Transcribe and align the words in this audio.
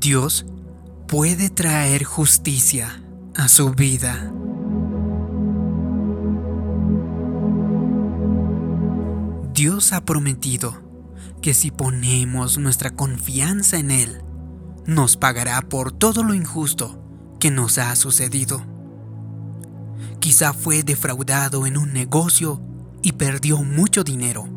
Dios 0.00 0.46
puede 1.08 1.50
traer 1.50 2.04
justicia 2.04 3.02
a 3.36 3.48
su 3.48 3.74
vida. 3.74 4.32
Dios 9.52 9.92
ha 9.92 10.02
prometido 10.06 10.72
que 11.42 11.52
si 11.52 11.70
ponemos 11.70 12.56
nuestra 12.56 12.88
confianza 12.92 13.76
en 13.76 13.90
Él, 13.90 14.22
nos 14.86 15.18
pagará 15.18 15.60
por 15.60 15.92
todo 15.92 16.24
lo 16.24 16.32
injusto 16.32 16.98
que 17.38 17.50
nos 17.50 17.76
ha 17.76 17.94
sucedido. 17.94 18.62
Quizá 20.18 20.54
fue 20.54 20.82
defraudado 20.82 21.66
en 21.66 21.76
un 21.76 21.92
negocio 21.92 22.62
y 23.02 23.12
perdió 23.12 23.58
mucho 23.58 24.02
dinero. 24.02 24.48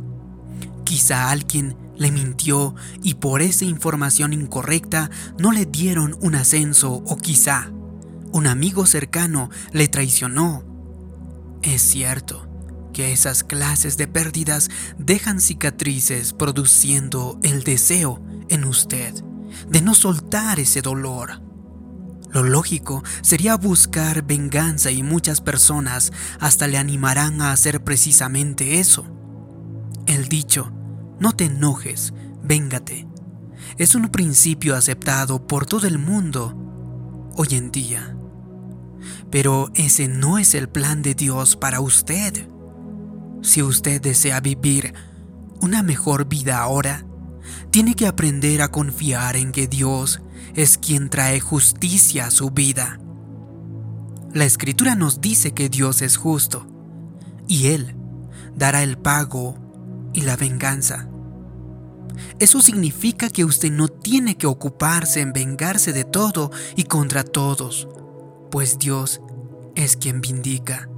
Quizá 0.85 1.31
alguien 1.31 1.82
le 1.97 2.11
mintió 2.11 2.75
y 3.01 3.15
por 3.15 3.41
esa 3.41 3.65
información 3.65 4.33
incorrecta 4.33 5.09
no 5.37 5.51
le 5.51 5.65
dieron 5.65 6.17
un 6.21 6.35
ascenso 6.35 6.93
o 6.93 7.17
quizá 7.17 7.71
un 8.31 8.47
amigo 8.47 8.85
cercano 8.85 9.49
le 9.71 9.87
traicionó. 9.87 10.63
Es 11.61 11.81
cierto 11.81 12.47
que 12.93 13.11
esas 13.11 13.43
clases 13.43 13.95
de 13.97 14.07
pérdidas 14.07 14.69
dejan 14.97 15.39
cicatrices 15.39 16.33
produciendo 16.33 17.39
el 17.43 17.63
deseo 17.63 18.21
en 18.49 18.65
usted 18.65 19.13
de 19.69 19.81
no 19.81 19.93
soltar 19.93 20.59
ese 20.59 20.81
dolor. 20.81 21.41
Lo 22.31 22.43
lógico 22.43 23.03
sería 23.21 23.55
buscar 23.55 24.23
venganza 24.23 24.89
y 24.89 25.03
muchas 25.03 25.41
personas 25.41 26.11
hasta 26.39 26.67
le 26.67 26.79
animarán 26.79 27.41
a 27.41 27.51
hacer 27.51 27.83
precisamente 27.83 28.79
eso. 28.79 29.05
El 30.07 30.27
dicho, 30.27 30.73
no 31.19 31.33
te 31.33 31.45
enojes, 31.45 32.13
véngate, 32.43 33.07
es 33.77 33.95
un 33.95 34.09
principio 34.09 34.75
aceptado 34.75 35.47
por 35.47 35.65
todo 35.65 35.87
el 35.87 35.97
mundo 35.97 36.55
hoy 37.35 37.47
en 37.51 37.71
día. 37.71 38.15
Pero 39.31 39.71
ese 39.73 40.07
no 40.07 40.37
es 40.37 40.53
el 40.55 40.69
plan 40.69 41.01
de 41.01 41.15
Dios 41.15 41.55
para 41.55 41.79
usted. 41.79 42.47
Si 43.41 43.61
usted 43.61 44.01
desea 44.01 44.39
vivir 44.39 44.93
una 45.59 45.81
mejor 45.83 46.27
vida 46.27 46.59
ahora, 46.59 47.05
tiene 47.71 47.95
que 47.95 48.07
aprender 48.07 48.61
a 48.61 48.69
confiar 48.69 49.35
en 49.35 49.51
que 49.51 49.67
Dios 49.67 50.21
es 50.55 50.77
quien 50.77 51.09
trae 51.09 51.39
justicia 51.39 52.27
a 52.27 52.31
su 52.31 52.51
vida. 52.51 52.99
La 54.33 54.45
escritura 54.45 54.95
nos 54.95 55.19
dice 55.19 55.53
que 55.53 55.69
Dios 55.69 56.01
es 56.01 56.17
justo 56.17 56.67
y 57.47 57.67
Él 57.67 57.95
dará 58.55 58.83
el 58.83 58.97
pago 58.97 59.55
y 60.13 60.21
la 60.21 60.35
venganza. 60.35 61.07
Eso 62.39 62.61
significa 62.61 63.29
que 63.29 63.45
usted 63.45 63.71
no 63.71 63.87
tiene 63.87 64.37
que 64.37 64.47
ocuparse 64.47 65.21
en 65.21 65.33
vengarse 65.33 65.93
de 65.93 66.03
todo 66.03 66.51
y 66.75 66.83
contra 66.83 67.23
todos, 67.23 67.87
pues 68.51 68.79
Dios 68.79 69.21
es 69.75 69.97
quien 69.97 70.21
vindica. 70.21 70.89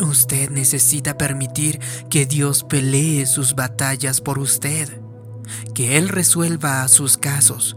Usted 0.00 0.50
necesita 0.50 1.16
permitir 1.16 1.80
que 2.10 2.26
Dios 2.26 2.64
pelee 2.64 3.26
sus 3.26 3.54
batallas 3.54 4.20
por 4.20 4.38
usted, 4.38 5.00
que 5.74 5.96
Él 5.96 6.08
resuelva 6.08 6.86
sus 6.88 7.16
casos 7.16 7.76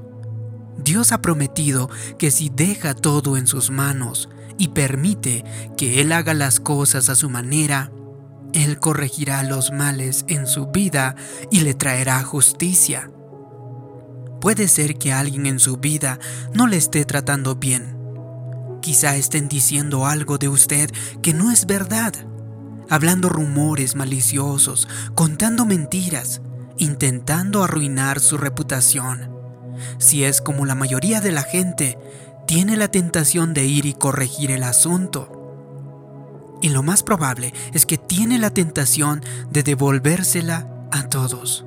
Dios 0.78 1.12
ha 1.12 1.22
prometido 1.22 1.90
que 2.18 2.32
si 2.32 2.50
deja 2.50 2.94
todo 2.94 3.36
en 3.36 3.48
sus 3.48 3.72
manos 3.72 4.30
y 4.58 4.70
permite 4.70 5.44
que 5.76 6.02
Él 6.02 6.12
haga 6.12 6.34
las 6.34 6.60
cosas 6.60 7.10
a 7.10 7.16
su 7.16 7.30
manera, 7.30 7.92
Él 8.54 8.80
corregirá 8.80 9.44
los 9.44 9.72
males 9.72 10.26
en 10.28 10.48
su 10.48 10.68
vida 10.68 11.16
y 11.52 11.62
le 11.62 11.74
traerá 11.74 12.24
justicia. 12.24 13.12
Puede 14.42 14.68
ser 14.68 14.98
que 14.98 15.14
alguien 15.14 15.46
en 15.46 15.60
su 15.60 15.78
vida 15.78 16.20
no 16.54 16.68
le 16.68 16.78
esté 16.78 17.06
tratando 17.06 17.56
bien. 17.56 17.98
Quizá 18.82 19.16
estén 19.16 19.50
diciendo 19.50 20.06
algo 20.06 20.38
de 20.38 20.50
usted 20.50 20.92
que 21.22 21.34
no 21.34 21.52
es 21.52 21.66
verdad, 21.66 22.14
hablando 22.90 23.30
rumores 23.30 23.96
maliciosos, 23.96 24.88
contando 25.16 25.66
mentiras, 25.66 26.42
intentando 26.78 27.64
arruinar 27.64 28.20
su 28.20 28.38
reputación 28.38 29.38
si 29.98 30.24
es 30.24 30.42
como 30.42 30.66
la 30.66 30.76
mayoría 30.76 31.22
de 31.22 31.32
la 31.32 31.44
gente, 31.44 31.98
tiene 32.46 32.78
la 32.78 32.90
tentación 32.90 33.54
de 33.54 33.66
ir 33.66 33.86
y 33.86 33.94
corregir 33.94 34.52
el 34.52 34.64
asunto. 34.64 35.37
Y 36.62 36.70
lo 36.70 36.84
más 36.84 37.04
probable 37.04 37.54
es 37.74 37.86
que 37.86 37.98
tiene 37.98 38.40
la 38.40 38.50
tentación 38.50 39.24
de 39.52 39.64
devolvérsela 39.64 40.68
a 40.92 41.04
todos. 41.10 41.66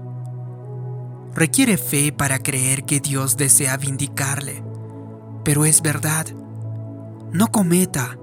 Requiere 1.35 1.79
fe 1.79 2.13
para 2.13 2.41
creer 2.41 2.85
que 2.85 3.01
Dios 3.01 3.37
desea 3.37 3.77
vindicarle, 3.77 4.65
pero 5.45 5.65
es 5.65 5.81
verdad. 5.81 6.27
No 7.33 7.53
cometa 7.53 8.19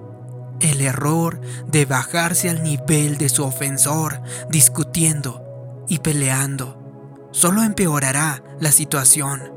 el 0.60 0.82
error 0.82 1.40
de 1.68 1.86
bajarse 1.86 2.50
al 2.50 2.64
nivel 2.64 3.18
de 3.18 3.30
su 3.30 3.44
ofensor, 3.44 4.22
discutiendo 4.50 5.86
y 5.88 6.00
peleando. 6.00 7.30
Solo 7.32 7.64
empeorará 7.64 8.44
la 8.60 8.72
situación. 8.72 9.54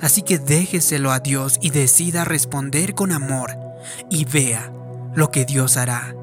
Así 0.00 0.22
que 0.22 0.38
déjeselo 0.38 1.10
a 1.10 1.20
Dios 1.20 1.58
y 1.60 1.70
decida 1.70 2.24
responder 2.24 2.94
con 2.94 3.12
amor 3.12 3.56
y 4.10 4.24
vea 4.24 4.72
lo 5.14 5.30
que 5.30 5.44
Dios 5.44 5.76
hará. 5.76 6.14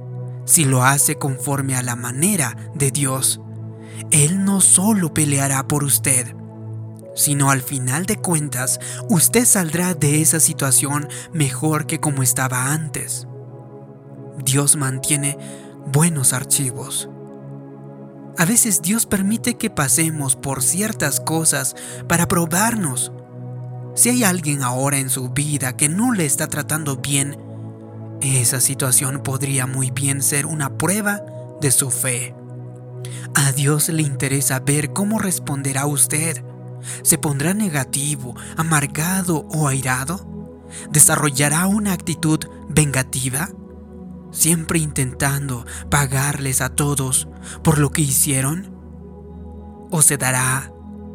Si 0.45 0.65
lo 0.65 0.83
hace 0.83 1.15
conforme 1.15 1.75
a 1.75 1.81
la 1.81 1.95
manera 1.95 2.55
de 2.75 2.91
Dios, 2.91 3.41
Él 4.11 4.45
no 4.45 4.61
solo 4.61 5.13
peleará 5.13 5.67
por 5.67 5.83
usted, 5.83 6.35
sino 7.15 7.49
al 7.49 7.61
final 7.61 8.05
de 8.05 8.17
cuentas 8.17 8.79
usted 9.09 9.45
saldrá 9.45 9.93
de 9.93 10.21
esa 10.21 10.39
situación 10.39 11.07
mejor 11.33 11.87
que 11.87 11.99
como 11.99 12.23
estaba 12.23 12.71
antes. 12.71 13.27
Dios 14.43 14.75
mantiene 14.75 15.37
buenos 15.91 16.33
archivos. 16.33 17.09
A 18.37 18.45
veces 18.45 18.81
Dios 18.81 19.05
permite 19.05 19.55
que 19.55 19.69
pasemos 19.69 20.35
por 20.35 20.61
ciertas 20.61 21.21
cosas 21.21 21.75
para 22.07 22.27
probarnos 22.27 23.11
si 23.95 24.09
hay 24.09 24.25
alguien 24.25 24.61
ahora 24.61 24.97
en 24.97 25.09
su 25.09 25.29
vida 25.29 25.77
que 25.77 25.87
no 25.87 26.11
le 26.11 26.25
está 26.25 26.47
tratando 26.47 26.97
bien, 26.97 27.37
esa 28.25 28.59
situación 28.59 29.21
podría 29.23 29.67
muy 29.67 29.91
bien 29.91 30.21
ser 30.21 30.45
una 30.45 30.77
prueba 30.77 31.21
de 31.61 31.71
su 31.71 31.91
fe. 31.91 32.35
A 33.35 33.51
Dios 33.51 33.89
le 33.89 34.01
interesa 34.01 34.59
ver 34.59 34.93
cómo 34.93 35.19
responderá 35.19 35.85
usted. 35.85 36.43
¿Se 37.03 37.17
pondrá 37.17 37.53
negativo, 37.53 38.35
amargado 38.57 39.45
o 39.49 39.67
airado? 39.67 40.65
¿Desarrollará 40.91 41.67
una 41.67 41.93
actitud 41.93 42.39
vengativa? 42.69 43.49
¿Siempre 44.31 44.79
intentando 44.79 45.65
pagarles 45.89 46.61
a 46.61 46.69
todos 46.69 47.27
por 47.63 47.77
lo 47.77 47.91
que 47.91 48.01
hicieron? 48.01 48.75
¿O 49.91 50.01
se 50.01 50.17
dará 50.17 50.71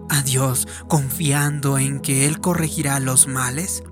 a 0.08 0.22
Dios 0.22 0.66
confiando 0.88 1.78
en 1.78 2.00
que 2.00 2.26
Él 2.26 2.40
corregirá 2.40 3.00
los 3.00 3.26
males? 3.26 3.82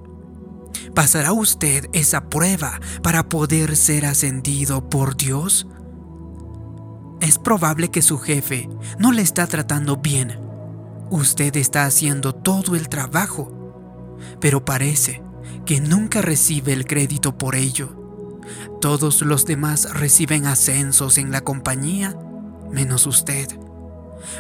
¿Pasará 0.94 1.32
usted 1.32 1.88
esa 1.92 2.28
prueba 2.28 2.80
para 3.02 3.28
poder 3.28 3.76
ser 3.76 4.06
ascendido 4.06 4.88
por 4.88 5.16
Dios? 5.16 5.66
Es 7.20 7.38
probable 7.38 7.90
que 7.90 8.02
su 8.02 8.18
jefe 8.18 8.68
no 8.98 9.12
le 9.12 9.22
está 9.22 9.46
tratando 9.46 9.96
bien. 9.96 10.38
Usted 11.10 11.56
está 11.56 11.84
haciendo 11.84 12.34
todo 12.34 12.76
el 12.76 12.88
trabajo, 12.88 14.16
pero 14.40 14.64
parece 14.64 15.22
que 15.64 15.80
nunca 15.80 16.22
recibe 16.22 16.72
el 16.72 16.86
crédito 16.86 17.36
por 17.36 17.54
ello. 17.54 17.94
Todos 18.80 19.22
los 19.22 19.44
demás 19.44 19.92
reciben 19.94 20.46
ascensos 20.46 21.18
en 21.18 21.32
la 21.32 21.42
compañía, 21.42 22.16
menos 22.70 23.06
usted 23.06 23.48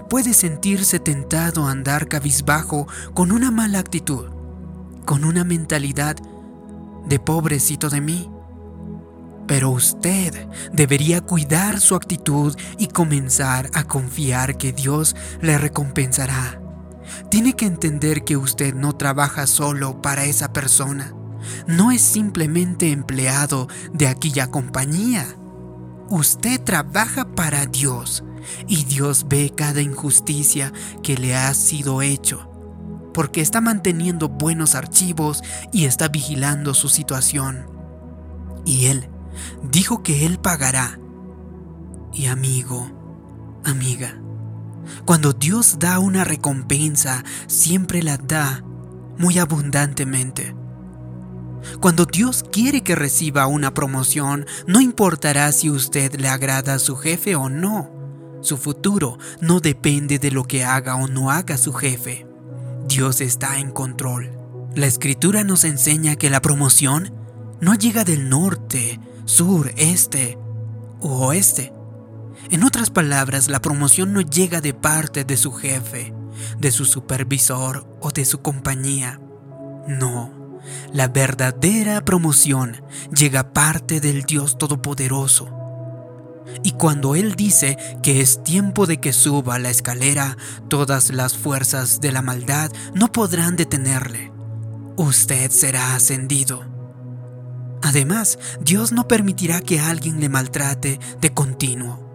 puede 0.08 0.34
sentirse 0.34 0.98
tentado 0.98 1.66
a 1.66 1.70
andar 1.70 2.08
cabizbajo 2.08 2.86
con 3.14 3.32
una 3.32 3.50
mala 3.50 3.78
actitud, 3.78 4.26
con 5.08 5.24
una 5.24 5.42
mentalidad 5.42 6.16
de 7.06 7.18
pobrecito 7.18 7.88
de 7.88 8.02
mí. 8.02 8.30
Pero 9.46 9.70
usted 9.70 10.46
debería 10.70 11.22
cuidar 11.22 11.80
su 11.80 11.94
actitud 11.94 12.54
y 12.76 12.88
comenzar 12.88 13.70
a 13.72 13.84
confiar 13.84 14.58
que 14.58 14.74
Dios 14.74 15.16
le 15.40 15.56
recompensará. 15.56 16.60
Tiene 17.30 17.54
que 17.54 17.64
entender 17.64 18.22
que 18.22 18.36
usted 18.36 18.74
no 18.74 18.96
trabaja 18.96 19.46
solo 19.46 20.02
para 20.02 20.26
esa 20.26 20.52
persona. 20.52 21.14
No 21.66 21.90
es 21.90 22.02
simplemente 22.02 22.92
empleado 22.92 23.66
de 23.94 24.08
aquella 24.08 24.50
compañía. 24.50 25.26
Usted 26.10 26.60
trabaja 26.60 27.34
para 27.34 27.64
Dios 27.64 28.24
y 28.66 28.84
Dios 28.84 29.24
ve 29.26 29.54
cada 29.56 29.80
injusticia 29.80 30.70
que 31.02 31.16
le 31.16 31.34
ha 31.34 31.54
sido 31.54 32.02
hecho, 32.02 32.57
porque 33.18 33.40
está 33.40 33.60
manteniendo 33.60 34.28
buenos 34.28 34.76
archivos 34.76 35.42
y 35.72 35.86
está 35.86 36.06
vigilando 36.06 36.72
su 36.72 36.88
situación. 36.88 37.66
Y 38.64 38.86
Él 38.86 39.10
dijo 39.72 40.04
que 40.04 40.24
Él 40.24 40.38
pagará. 40.38 41.00
Y 42.14 42.26
amigo, 42.26 43.58
amiga, 43.64 44.22
cuando 45.04 45.32
Dios 45.32 45.80
da 45.80 45.98
una 45.98 46.22
recompensa, 46.22 47.24
siempre 47.48 48.04
la 48.04 48.18
da 48.18 48.62
muy 49.18 49.40
abundantemente. 49.40 50.54
Cuando 51.80 52.04
Dios 52.04 52.44
quiere 52.52 52.82
que 52.82 52.94
reciba 52.94 53.48
una 53.48 53.74
promoción, 53.74 54.46
no 54.68 54.80
importará 54.80 55.50
si 55.50 55.70
usted 55.70 56.14
le 56.20 56.28
agrada 56.28 56.74
a 56.74 56.78
su 56.78 56.94
jefe 56.94 57.34
o 57.34 57.48
no. 57.48 57.90
Su 58.42 58.56
futuro 58.56 59.18
no 59.40 59.58
depende 59.58 60.20
de 60.20 60.30
lo 60.30 60.44
que 60.44 60.62
haga 60.64 60.94
o 60.94 61.08
no 61.08 61.32
haga 61.32 61.58
su 61.58 61.72
jefe. 61.72 62.27
Dios 62.88 63.20
está 63.20 63.58
en 63.58 63.70
control. 63.70 64.32
La 64.74 64.86
escritura 64.86 65.44
nos 65.44 65.64
enseña 65.64 66.16
que 66.16 66.30
la 66.30 66.40
promoción 66.40 67.12
no 67.60 67.74
llega 67.74 68.02
del 68.02 68.30
norte, 68.30 68.98
sur, 69.26 69.72
este 69.76 70.38
u 71.00 71.08
oeste. 71.08 71.74
En 72.50 72.64
otras 72.64 72.88
palabras, 72.88 73.48
la 73.48 73.60
promoción 73.60 74.14
no 74.14 74.22
llega 74.22 74.62
de 74.62 74.72
parte 74.72 75.24
de 75.24 75.36
su 75.36 75.52
jefe, 75.52 76.14
de 76.58 76.70
su 76.70 76.86
supervisor 76.86 77.86
o 78.00 78.10
de 78.10 78.24
su 78.24 78.40
compañía. 78.40 79.20
No, 79.86 80.60
la 80.90 81.08
verdadera 81.08 82.02
promoción 82.06 82.82
llega 83.14 83.52
parte 83.52 84.00
del 84.00 84.22
Dios 84.22 84.56
Todopoderoso. 84.56 85.50
Y 86.62 86.72
cuando 86.72 87.14
Él 87.14 87.34
dice 87.34 87.76
que 88.02 88.20
es 88.20 88.42
tiempo 88.42 88.86
de 88.86 88.98
que 88.98 89.12
suba 89.12 89.58
la 89.58 89.70
escalera, 89.70 90.36
todas 90.68 91.10
las 91.10 91.36
fuerzas 91.36 92.00
de 92.00 92.12
la 92.12 92.22
maldad 92.22 92.70
no 92.94 93.12
podrán 93.12 93.56
detenerle. 93.56 94.32
Usted 94.96 95.50
será 95.50 95.94
ascendido. 95.94 96.64
Además, 97.82 98.38
Dios 98.60 98.92
no 98.92 99.06
permitirá 99.06 99.60
que 99.60 99.80
alguien 99.80 100.20
le 100.20 100.28
maltrate 100.28 100.98
de 101.20 101.32
continuo. 101.32 102.08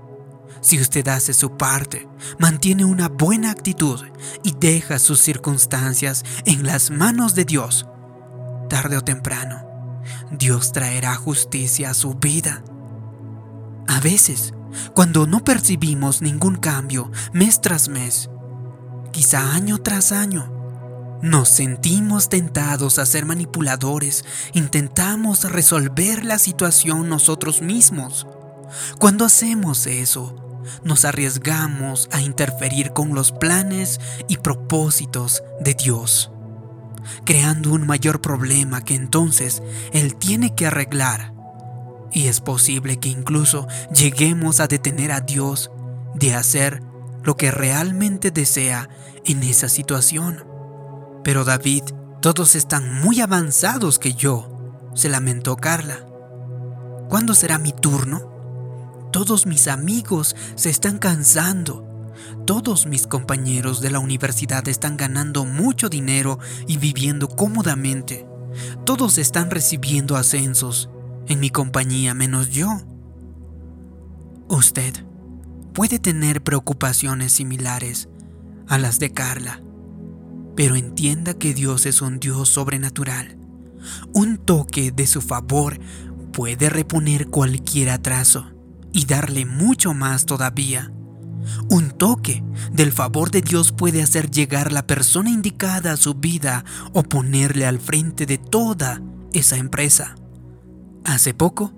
Si 0.62 0.80
usted 0.80 1.08
hace 1.08 1.34
su 1.34 1.58
parte, 1.58 2.08
mantiene 2.40 2.86
una 2.86 3.10
buena 3.10 3.52
actitud 3.52 4.00
y 4.44 4.54
deja 4.60 5.00
sus 5.00 5.20
circunstancias 5.20 6.24
en 6.46 6.66
las 6.66 6.90
manos 6.90 7.36
de 7.36 7.44
Dios, 7.44 7.86
tarde 8.70 8.98
o 8.98 9.02
temprano, 9.02 10.02
Dios 10.32 10.72
traerá 10.72 11.16
justicia 11.16 11.90
a 11.90 11.94
su 11.94 12.14
vida. 12.16 12.64
A 13.88 14.00
veces, 14.00 14.54
cuando 14.94 15.28
no 15.28 15.44
percibimos 15.44 16.22
ningún 16.22 16.56
cambio 16.56 17.12
mes 17.32 17.62
tras 17.62 17.90
mes, 17.90 18.30
quizá 19.12 19.54
año 19.54 19.78
tras 19.80 20.12
año, 20.12 20.52
nos 21.22 21.48
sentimos 21.48 22.28
tentados 22.28 23.00
a 23.00 23.06
ser 23.06 23.26
manipuladores, 23.26 24.26
intentamos 24.54 25.50
resolver 25.50 26.26
la 26.26 26.38
situación 26.38 27.08
nosotros 27.08 27.62
mismos. 27.62 28.28
Cuando 29.00 29.24
hacemos 29.24 29.88
eso, 29.88 30.36
nos 30.84 31.06
arriesgamos 31.06 32.10
a 32.12 32.22
interferir 32.22 32.92
con 32.92 33.16
los 33.16 33.32
planes 33.32 34.00
y 34.28 34.38
propósitos 34.38 35.44
de 35.62 35.74
Dios, 35.74 36.32
creando 37.26 37.72
un 37.72 37.88
mayor 37.88 38.22
problema 38.22 38.84
que 38.84 38.96
entonces 38.96 39.62
Él 39.94 40.16
tiene 40.16 40.56
que 40.56 40.68
arreglar. 40.68 41.33
Y 42.14 42.28
es 42.28 42.42
posible 42.42 43.00
que 43.00 43.10
incluso 43.10 43.68
lleguemos 43.92 44.60
a 44.60 44.68
detener 44.68 45.12
a 45.12 45.22
Dios 45.22 45.72
de 46.14 46.36
hacer 46.36 46.84
lo 47.24 47.36
que 47.38 47.50
realmente 47.50 48.30
desea 48.30 48.88
en 49.26 49.42
esa 49.42 49.68
situación. 49.68 50.46
Pero 51.24 51.44
David, 51.44 51.84
todos 52.22 52.56
están 52.56 53.02
muy 53.02 53.20
avanzados 53.20 53.98
que 53.98 54.14
yo, 54.14 54.48
se 54.94 55.10
lamentó 55.10 55.56
Carla. 55.56 56.06
¿Cuándo 57.10 57.34
será 57.34 57.58
mi 57.58 57.72
turno? 57.72 58.32
Todos 59.12 59.48
mis 59.48 59.68
amigos 59.68 60.36
se 60.56 60.70
están 60.70 61.00
cansando. 61.00 61.90
Todos 62.46 62.86
mis 62.86 63.08
compañeros 63.08 63.82
de 63.82 63.90
la 63.90 64.00
universidad 64.00 64.68
están 64.68 64.98
ganando 64.98 65.46
mucho 65.46 65.90
dinero 65.90 66.38
y 66.68 66.78
viviendo 66.78 67.28
cómodamente. 67.28 68.28
Todos 68.86 69.18
están 69.18 69.50
recibiendo 69.50 70.16
ascensos 70.16 70.90
en 71.28 71.40
mi 71.40 71.50
compañía 71.50 72.14
menos 72.14 72.50
yo. 72.50 72.82
Usted 74.50 74.94
puede 75.74 76.00
tener 76.00 76.44
preocupaciones 76.44 77.34
similares 77.34 78.10
a 78.68 78.78
las 78.78 79.00
de 79.00 79.12
Carla, 79.12 79.62
pero 80.56 80.76
entienda 80.76 81.34
que 81.34 81.54
Dios 81.54 81.86
es 81.86 82.02
un 82.02 82.20
Dios 82.20 82.50
sobrenatural. 82.50 83.38
Un 84.14 84.38
toque 84.38 84.92
de 84.92 85.08
su 85.08 85.22
favor 85.22 85.80
puede 86.32 86.70
reponer 86.70 87.28
cualquier 87.28 87.90
atraso 87.90 88.46
y 88.92 89.06
darle 89.06 89.46
mucho 89.46 89.94
más 89.94 90.26
todavía. 90.26 90.92
Un 91.70 91.92
toque 91.92 92.44
del 92.72 92.92
favor 92.92 93.32
de 93.32 93.42
Dios 93.42 93.72
puede 93.72 94.02
hacer 94.02 94.32
llegar 94.32 94.72
la 94.72 94.88
persona 94.88 95.30
indicada 95.30 95.94
a 95.94 95.98
su 95.98 96.14
vida 96.14 96.64
o 96.94 97.04
ponerle 97.04 97.66
al 97.66 97.80
frente 97.80 98.26
de 98.26 98.38
toda 98.38 99.02
esa 99.34 99.58
empresa. 99.58 100.16
Hace 101.06 101.34
poco, 101.34 101.74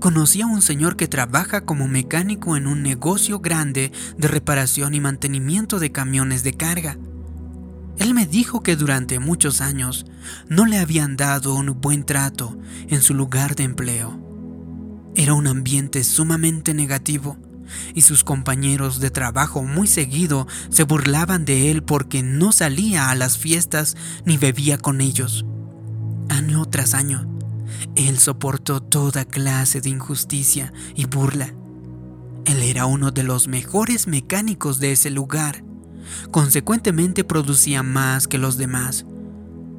conocí 0.00 0.40
a 0.42 0.46
un 0.46 0.62
señor 0.62 0.96
que 0.96 1.08
trabaja 1.08 1.62
como 1.62 1.88
mecánico 1.88 2.56
en 2.56 2.66
un 2.66 2.82
negocio 2.82 3.40
grande 3.40 3.92
de 4.16 4.28
reparación 4.28 4.94
y 4.94 5.00
mantenimiento 5.00 5.78
de 5.78 5.92
camiones 5.92 6.42
de 6.42 6.54
carga. 6.54 6.98
Él 7.98 8.14
me 8.14 8.26
dijo 8.26 8.62
que 8.62 8.76
durante 8.76 9.18
muchos 9.18 9.60
años 9.60 10.06
no 10.48 10.64
le 10.64 10.78
habían 10.78 11.16
dado 11.16 11.54
un 11.54 11.80
buen 11.80 12.04
trato 12.04 12.58
en 12.88 13.02
su 13.02 13.14
lugar 13.14 13.54
de 13.56 13.64
empleo 13.64 14.30
era 15.14 15.34
un 15.34 15.46
ambiente 15.46 16.04
sumamente 16.04 16.72
negativo 16.72 17.36
y 17.94 18.02
sus 18.02 18.24
compañeros 18.24 19.00
de 19.00 19.10
trabajo 19.10 19.62
muy 19.62 19.86
seguido 19.86 20.46
se 20.70 20.84
burlaban 20.84 21.44
de 21.44 21.70
él 21.70 21.82
porque 21.82 22.22
no 22.22 22.52
salía 22.52 23.10
a 23.10 23.14
las 23.14 23.38
fiestas 23.38 23.96
ni 24.24 24.38
bebía 24.38 24.78
con 24.78 25.00
ellos. 25.00 25.44
Año 26.28 26.64
tras 26.66 26.94
año, 26.94 27.28
él 27.96 28.18
soportó 28.18 28.80
toda 28.80 29.24
clase 29.24 29.80
de 29.80 29.90
injusticia 29.90 30.72
y 30.94 31.06
burla. 31.06 31.54
Él 32.44 32.62
era 32.62 32.86
uno 32.86 33.10
de 33.10 33.22
los 33.22 33.48
mejores 33.48 34.06
mecánicos 34.06 34.80
de 34.80 34.92
ese 34.92 35.10
lugar. 35.10 35.64
Consecuentemente 36.30 37.24
producía 37.24 37.82
más 37.82 38.26
que 38.26 38.38
los 38.38 38.56
demás. 38.56 39.06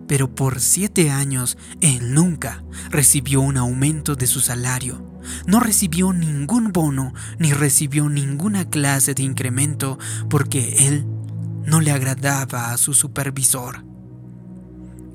Pero 0.07 0.33
por 0.33 0.59
siete 0.59 1.09
años 1.09 1.57
él 1.81 2.13
nunca 2.13 2.63
recibió 2.89 3.41
un 3.41 3.57
aumento 3.57 4.15
de 4.15 4.27
su 4.27 4.41
salario 4.41 5.11
no 5.45 5.59
recibió 5.59 6.13
ningún 6.13 6.71
bono 6.71 7.13
ni 7.39 7.53
recibió 7.53 8.09
ninguna 8.09 8.69
clase 8.69 9.13
de 9.13 9.23
incremento 9.23 9.99
porque 10.29 10.87
él 10.87 11.05
no 11.65 11.79
le 11.79 11.91
agradaba 11.91 12.71
a 12.71 12.77
su 12.77 12.93
supervisor. 12.93 13.90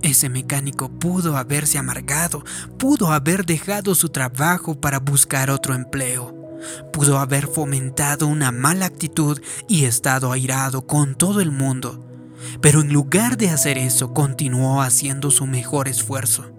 Ese 0.02 0.28
mecánico 0.28 0.88
pudo 0.88 1.36
haberse 1.36 1.78
amargado, 1.78 2.44
pudo 2.78 3.12
haber 3.12 3.44
dejado 3.44 3.94
su 3.94 4.08
trabajo 4.10 4.80
para 4.80 5.00
buscar 5.00 5.50
otro 5.50 5.74
empleo, 5.74 6.34
pudo 6.92 7.18
haber 7.18 7.46
fomentado 7.46 8.26
una 8.26 8.52
mala 8.52 8.86
actitud 8.86 9.40
y 9.68 9.84
estado 9.84 10.32
airado 10.32 10.86
con 10.86 11.14
todo 11.14 11.40
el 11.40 11.50
mundo, 11.50 12.04
pero 12.60 12.80
en 12.82 12.92
lugar 12.92 13.36
de 13.36 13.50
hacer 13.50 13.78
eso 13.78 14.12
continuó 14.12 14.82
haciendo 14.82 15.30
su 15.30 15.46
mejor 15.46 15.88
esfuerzo. 15.88 16.52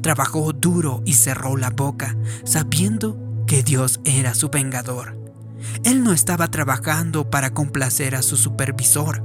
Trabajó 0.00 0.52
duro 0.52 1.02
y 1.04 1.14
cerró 1.14 1.56
la 1.56 1.70
boca, 1.70 2.16
sabiendo 2.44 3.18
que 3.46 3.64
Dios 3.64 4.00
era 4.04 4.34
su 4.34 4.48
vengador. 4.48 5.18
Él 5.82 6.04
no 6.04 6.12
estaba 6.12 6.48
trabajando 6.48 7.28
para 7.28 7.50
complacer 7.50 8.14
a 8.14 8.22
su 8.22 8.36
supervisor. 8.36 9.22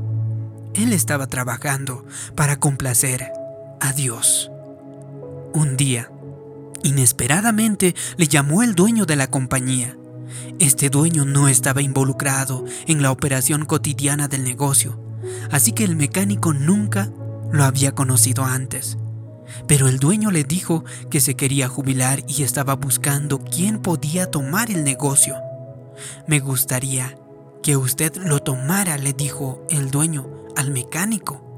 Él 0.74 0.92
estaba 0.92 1.28
trabajando 1.28 2.06
para 2.36 2.60
complacer 2.60 3.32
a 3.79 3.93
Dios. 3.93 4.51
Un 5.53 5.77
día, 5.77 6.12
inesperadamente, 6.83 7.95
le 8.17 8.27
llamó 8.27 8.63
el 8.63 8.75
dueño 8.75 9.05
de 9.05 9.15
la 9.15 9.27
compañía. 9.27 9.98
Este 10.59 10.89
dueño 10.89 11.25
no 11.25 11.48
estaba 11.48 11.81
involucrado 11.81 12.65
en 12.88 13.01
la 13.01 13.12
operación 13.12 13.65
cotidiana 13.65 14.27
del 14.27 14.43
negocio, 14.43 15.00
así 15.51 15.71
que 15.71 15.83
el 15.83 15.95
mecánico 15.95 16.53
nunca 16.53 17.12
lo 17.51 17.63
había 17.63 17.93
conocido 17.93 18.45
antes. 18.45 18.98
Pero 19.67 19.88
el 19.88 20.00
dueño 20.00 20.29
le 20.29 20.43
dijo 20.43 20.83
que 21.09 21.19
se 21.19 21.36
quería 21.36 21.67
jubilar 21.67 22.24
y 22.27 22.43
estaba 22.43 22.75
buscando 22.75 23.39
quién 23.39 23.81
podía 23.81 24.29
tomar 24.29 24.69
el 24.69 24.83
negocio. 24.83 25.36
Me 26.27 26.39
gustaría 26.39 27.17
que 27.63 27.75
usted 27.75 28.15
lo 28.17 28.39
tomara, 28.39 28.98
le 28.98 29.13
dijo 29.13 29.65
el 29.69 29.89
dueño 29.89 30.29
al 30.55 30.71
mecánico. 30.71 31.49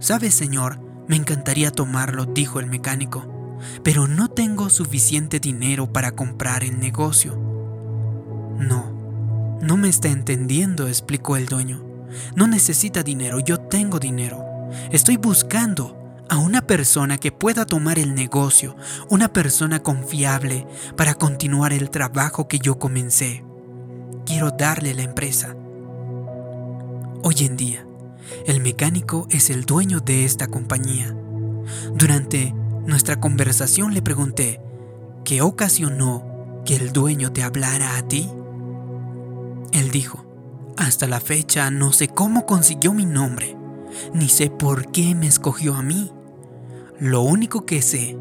Sabe, 0.00 0.30
señor, 0.30 0.80
me 1.08 1.16
encantaría 1.16 1.70
tomarlo, 1.72 2.24
dijo 2.24 2.60
el 2.60 2.66
mecánico, 2.66 3.56
pero 3.82 4.06
no 4.06 4.28
tengo 4.28 4.70
suficiente 4.70 5.40
dinero 5.40 5.92
para 5.92 6.12
comprar 6.12 6.62
el 6.62 6.78
negocio. 6.78 7.34
No, 8.58 9.58
no 9.60 9.76
me 9.76 9.88
está 9.88 10.08
entendiendo, 10.08 10.86
explicó 10.86 11.36
el 11.36 11.46
dueño. 11.46 11.84
No 12.36 12.46
necesita 12.46 13.02
dinero, 13.02 13.40
yo 13.40 13.58
tengo 13.58 13.98
dinero. 13.98 14.44
Estoy 14.92 15.16
buscando 15.16 15.96
a 16.28 16.38
una 16.38 16.62
persona 16.62 17.18
que 17.18 17.32
pueda 17.32 17.66
tomar 17.66 17.98
el 17.98 18.14
negocio, 18.14 18.76
una 19.08 19.32
persona 19.32 19.82
confiable 19.82 20.66
para 20.96 21.14
continuar 21.14 21.72
el 21.72 21.90
trabajo 21.90 22.48
que 22.48 22.58
yo 22.58 22.78
comencé. 22.78 23.44
Quiero 24.26 24.50
darle 24.50 24.94
la 24.94 25.02
empresa. 25.02 25.56
Hoy 27.22 27.36
en 27.40 27.56
día, 27.56 27.87
El 28.46 28.60
mecánico 28.60 29.26
es 29.30 29.50
el 29.50 29.64
dueño 29.64 30.00
de 30.00 30.24
esta 30.24 30.46
compañía. 30.46 31.14
Durante 31.94 32.54
nuestra 32.86 33.20
conversación 33.20 33.94
le 33.94 34.02
pregunté, 34.02 34.60
¿qué 35.24 35.42
ocasionó 35.42 36.62
que 36.64 36.76
el 36.76 36.92
dueño 36.92 37.32
te 37.32 37.42
hablara 37.42 37.96
a 37.96 38.02
ti? 38.02 38.30
Él 39.72 39.90
dijo, 39.90 40.24
hasta 40.76 41.06
la 41.06 41.20
fecha 41.20 41.70
no 41.70 41.92
sé 41.92 42.08
cómo 42.08 42.46
consiguió 42.46 42.94
mi 42.94 43.04
nombre, 43.04 43.56
ni 44.14 44.28
sé 44.28 44.48
por 44.48 44.90
qué 44.90 45.14
me 45.14 45.26
escogió 45.26 45.74
a 45.74 45.82
mí. 45.82 46.12
Lo 46.98 47.22
único 47.22 47.66
que 47.66 47.82
sé 47.82 48.16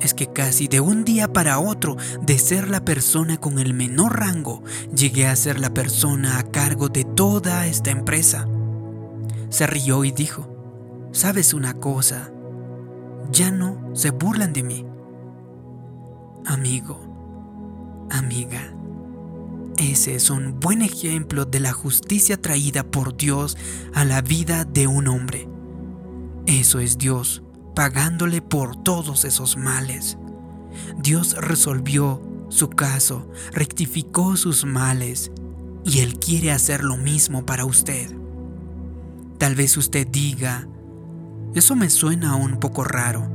es 0.00 0.14
que 0.14 0.32
casi 0.32 0.66
de 0.66 0.80
un 0.80 1.04
día 1.04 1.32
para 1.32 1.58
otro, 1.58 1.96
de 2.22 2.38
ser 2.38 2.68
la 2.68 2.84
persona 2.84 3.36
con 3.36 3.58
el 3.58 3.74
menor 3.74 4.18
rango, 4.18 4.62
llegué 4.94 5.26
a 5.26 5.36
ser 5.36 5.60
la 5.60 5.74
persona 5.74 6.38
a 6.38 6.42
cargo 6.44 6.88
de 6.88 7.04
toda 7.04 7.66
esta 7.66 7.90
empresa. 7.90 8.48
Se 9.50 9.66
rió 9.66 10.04
y 10.04 10.12
dijo, 10.12 10.48
¿sabes 11.12 11.54
una 11.54 11.74
cosa? 11.74 12.32
Ya 13.32 13.50
no 13.50 13.90
se 13.94 14.10
burlan 14.10 14.52
de 14.52 14.62
mí. 14.62 14.86
Amigo, 16.46 18.06
amiga, 18.10 18.72
ese 19.76 20.14
es 20.14 20.30
un 20.30 20.60
buen 20.60 20.82
ejemplo 20.82 21.44
de 21.44 21.60
la 21.60 21.72
justicia 21.72 22.40
traída 22.40 22.84
por 22.84 23.16
Dios 23.16 23.56
a 23.92 24.04
la 24.04 24.22
vida 24.22 24.64
de 24.64 24.86
un 24.86 25.08
hombre. 25.08 25.48
Eso 26.46 26.80
es 26.80 26.98
Dios 26.98 27.42
pagándole 27.74 28.42
por 28.42 28.76
todos 28.82 29.24
esos 29.24 29.56
males. 29.56 30.18
Dios 30.98 31.34
resolvió 31.36 32.22
su 32.50 32.68
caso, 32.68 33.30
rectificó 33.52 34.36
sus 34.36 34.64
males 34.64 35.32
y 35.84 36.00
Él 36.00 36.18
quiere 36.18 36.52
hacer 36.52 36.84
lo 36.84 36.96
mismo 36.96 37.46
para 37.46 37.64
usted. 37.64 38.19
Tal 39.40 39.54
vez 39.54 39.78
usted 39.78 40.06
diga, 40.06 40.68
eso 41.54 41.74
me 41.74 41.88
suena 41.88 42.36
un 42.36 42.60
poco 42.60 42.84
raro. 42.84 43.26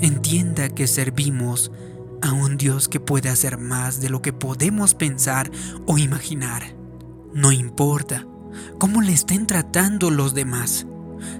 Entienda 0.00 0.70
que 0.70 0.88
servimos 0.88 1.70
a 2.20 2.32
un 2.32 2.56
Dios 2.56 2.88
que 2.88 2.98
puede 2.98 3.28
hacer 3.28 3.56
más 3.56 4.00
de 4.00 4.10
lo 4.10 4.22
que 4.22 4.32
podemos 4.32 4.96
pensar 4.96 5.52
o 5.86 5.98
imaginar. 5.98 6.64
No 7.32 7.52
importa 7.52 8.26
cómo 8.80 9.02
le 9.02 9.12
estén 9.12 9.46
tratando 9.46 10.10
los 10.10 10.34
demás. 10.34 10.84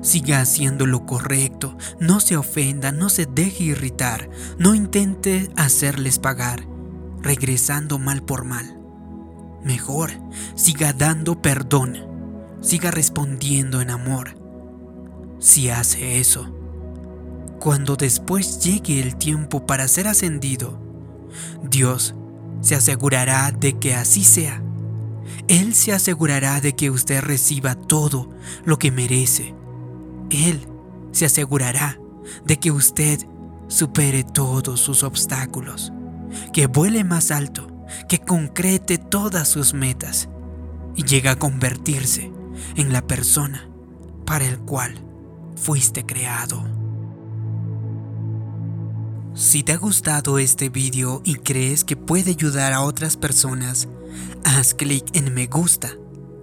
Siga 0.03 0.41
haciendo 0.41 0.87
lo 0.87 1.05
correcto, 1.05 1.77
no 1.99 2.21
se 2.21 2.37
ofenda, 2.37 2.93
no 2.93 3.09
se 3.09 3.27
deje 3.27 3.65
irritar, 3.65 4.31
no 4.57 4.77
intente 4.77 5.51
hacerles 5.57 6.21
pagar, 6.21 6.65
regresando 7.23 7.99
mal 7.99 8.23
por 8.23 8.45
mal. 8.45 8.79
Mejor, 9.65 10.13
siga 10.55 10.93
dando 10.93 11.43
perdón, 11.43 12.14
siga 12.65 12.91
respondiendo 12.91 13.81
en 13.81 13.91
amor. 13.91 14.37
Si 15.39 15.69
hace 15.69 16.19
eso, 16.19 16.53
cuando 17.61 17.95
después 17.95 18.59
llegue 18.65 19.01
el 19.01 19.17
tiempo 19.17 19.67
para 19.67 19.87
ser 19.87 20.09
ascendido, 20.09 20.81
Dios 21.63 22.17
se 22.61 22.75
asegurará 22.75 23.53
de 23.53 23.79
que 23.79 23.95
así 23.95 24.25
sea. 24.25 24.63
Él 25.47 25.75
se 25.75 25.93
asegurará 25.93 26.61
de 26.61 26.75
que 26.75 26.91
usted 26.91 27.21
reciba 27.21 27.75
todo 27.77 28.31
lo 28.65 28.79
que 28.79 28.91
merece 28.91 29.55
él 30.31 30.67
se 31.13 31.27
asegurará 31.27 31.99
de 32.45 32.59
que 32.59 32.71
usted 32.71 33.21
supere 33.69 34.25
todos 34.25 34.81
sus 34.81 35.03
obstáculos, 35.03 35.93
que 36.53 36.67
vuele 36.67 37.05
más 37.05 37.31
alto, 37.31 37.69
que 38.09 38.19
concrete 38.19 38.99
todas 38.99 39.49
sus 39.49 39.75
metas 39.75 40.29
y 40.97 41.05
llegue 41.05 41.29
a 41.29 41.37
convertirse 41.37 42.33
en 42.77 42.93
la 42.93 43.07
persona 43.07 43.69
para 44.27 44.47
el 44.47 44.59
cual 44.61 44.95
fuiste 45.57 46.05
creado. 46.05 46.65
Si 49.35 49.65
te 49.65 49.73
ha 49.73 49.77
gustado 49.77 50.39
este 50.39 50.69
video 50.69 51.21
y 51.25 51.35
crees 51.35 51.85
que 51.85 51.97
puede 51.97 52.31
ayudar 52.31 52.73
a 52.73 52.83
otras 52.83 53.17
personas, 53.17 53.89
haz 54.45 54.75
clic 54.75 55.05
en 55.13 55.35
me 55.35 55.47
gusta, 55.47 55.91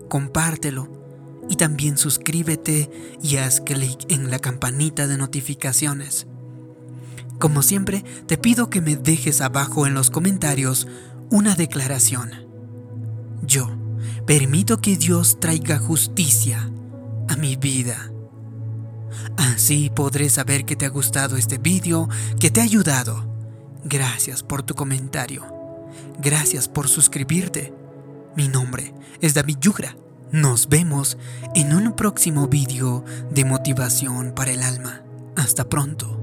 compártelo 0.10 1.02
y 1.50 1.56
también 1.56 1.98
suscríbete 1.98 3.18
y 3.22 3.38
haz 3.38 3.62
clic 3.62 4.06
en 4.10 4.30
la 4.30 4.40
campanita 4.40 5.08
de 5.08 5.18
notificaciones. 5.18 6.28
Como 7.40 7.62
siempre, 7.62 8.04
te 8.28 8.38
pido 8.38 8.70
que 8.70 8.82
me 8.82 8.98
dejes 8.98 9.42
abajo 9.42 9.88
en 9.88 9.94
los 9.94 10.10
comentarios 10.10 10.88
una 11.30 11.56
declaración. 11.56 12.32
Yo 13.42 13.81
permito 14.32 14.80
que 14.80 14.96
Dios 14.96 15.42
traiga 15.42 15.78
justicia 15.78 16.72
a 17.28 17.36
mi 17.36 17.58
vida. 17.58 18.14
Así 19.36 19.92
podré 19.94 20.30
saber 20.30 20.64
que 20.64 20.78
te 20.78 20.86
ha 20.86 20.90
gustado 20.90 21.36
este 21.36 21.58
vídeo, 21.58 22.08
que 22.40 22.50
te 22.50 22.62
ha 22.62 22.64
ayudado. 22.64 23.30
Gracias 23.84 24.42
por 24.42 24.64
tu 24.64 24.74
comentario. 24.74 25.44
Gracias 26.20 26.70
por 26.70 26.88
suscribirte. 26.88 27.74
Mi 28.38 28.48
nombre 28.48 28.94
es 29.20 29.34
David 29.34 29.58
Yugra 29.60 29.98
nos 30.32 30.70
vemos 30.70 31.18
en 31.54 31.74
un 31.74 31.94
próximo 31.94 32.48
vídeo 32.48 33.04
de 33.32 33.44
motivación 33.44 34.32
para 34.34 34.52
el 34.52 34.64
alma. 34.64 35.04
Hasta 35.36 35.68
pronto. 35.68 36.21